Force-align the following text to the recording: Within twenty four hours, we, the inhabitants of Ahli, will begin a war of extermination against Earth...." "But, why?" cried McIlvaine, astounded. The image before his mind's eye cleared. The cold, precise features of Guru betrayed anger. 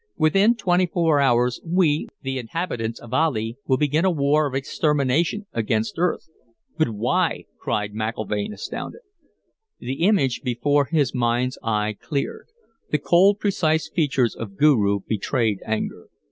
Within 0.17 0.55
twenty 0.55 0.87
four 0.87 1.19
hours, 1.19 1.61
we, 1.63 2.07
the 2.23 2.39
inhabitants 2.39 2.99
of 2.99 3.11
Ahli, 3.11 3.57
will 3.67 3.77
begin 3.77 4.03
a 4.03 4.09
war 4.09 4.47
of 4.47 4.55
extermination 4.55 5.45
against 5.53 5.99
Earth...." 5.99 6.27
"But, 6.75 6.89
why?" 6.89 7.45
cried 7.59 7.93
McIlvaine, 7.93 8.51
astounded. 8.51 9.01
The 9.77 10.01
image 10.03 10.41
before 10.43 10.85
his 10.85 11.13
mind's 11.13 11.59
eye 11.61 11.95
cleared. 12.01 12.47
The 12.89 12.97
cold, 12.97 13.37
precise 13.37 13.89
features 13.89 14.35
of 14.35 14.57
Guru 14.57 15.01
betrayed 15.07 15.59
anger. 15.67 16.07